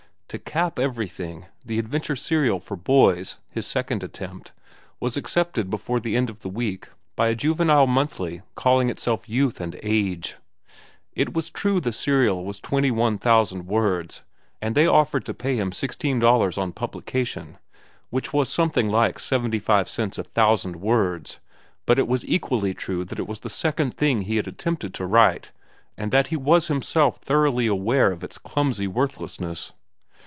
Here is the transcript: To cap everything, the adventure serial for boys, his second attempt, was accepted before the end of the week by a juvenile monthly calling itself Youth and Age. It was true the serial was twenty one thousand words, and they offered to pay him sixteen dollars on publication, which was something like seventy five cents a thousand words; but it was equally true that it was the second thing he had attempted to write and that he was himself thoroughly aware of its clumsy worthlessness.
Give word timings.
To 0.31 0.39
cap 0.39 0.79
everything, 0.79 1.47
the 1.65 1.77
adventure 1.77 2.15
serial 2.15 2.61
for 2.61 2.77
boys, 2.77 3.35
his 3.49 3.67
second 3.67 4.01
attempt, 4.01 4.53
was 5.01 5.17
accepted 5.17 5.69
before 5.69 5.99
the 5.99 6.15
end 6.15 6.29
of 6.29 6.39
the 6.39 6.47
week 6.47 6.87
by 7.17 7.27
a 7.27 7.35
juvenile 7.35 7.85
monthly 7.85 8.41
calling 8.55 8.87
itself 8.87 9.27
Youth 9.27 9.59
and 9.59 9.77
Age. 9.83 10.37
It 11.11 11.33
was 11.33 11.49
true 11.49 11.81
the 11.81 11.91
serial 11.91 12.45
was 12.45 12.61
twenty 12.61 12.91
one 12.91 13.17
thousand 13.17 13.67
words, 13.67 14.23
and 14.61 14.73
they 14.73 14.87
offered 14.87 15.25
to 15.25 15.33
pay 15.33 15.57
him 15.57 15.73
sixteen 15.73 16.17
dollars 16.19 16.57
on 16.57 16.71
publication, 16.71 17.57
which 18.09 18.31
was 18.31 18.47
something 18.47 18.87
like 18.89 19.19
seventy 19.19 19.59
five 19.59 19.89
cents 19.89 20.17
a 20.17 20.23
thousand 20.23 20.77
words; 20.77 21.41
but 21.85 21.99
it 21.99 22.07
was 22.07 22.23
equally 22.23 22.73
true 22.73 23.03
that 23.03 23.19
it 23.19 23.27
was 23.27 23.39
the 23.41 23.49
second 23.49 23.97
thing 23.97 24.21
he 24.21 24.37
had 24.37 24.47
attempted 24.47 24.93
to 24.93 25.05
write 25.05 25.51
and 25.97 26.09
that 26.13 26.27
he 26.27 26.37
was 26.37 26.69
himself 26.69 27.17
thoroughly 27.17 27.67
aware 27.67 28.13
of 28.13 28.23
its 28.23 28.37
clumsy 28.37 28.87
worthlessness. 28.87 29.73